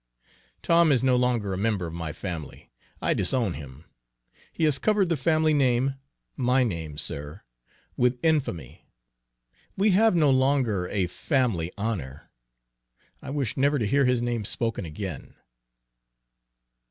[0.63, 2.71] "Tom is no longer a member of my family.
[3.03, 3.85] I disown him.
[4.51, 5.93] He has covered the family name
[6.35, 7.43] my name, sir
[7.95, 8.87] with infamy.
[9.77, 12.31] We have no longer a family honor.
[13.21, 15.35] I wish never to hear his name spoken again!"